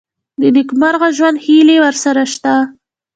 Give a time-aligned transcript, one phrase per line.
[0.41, 2.53] د نېکمرغه ژوند هیلې ورسره شته.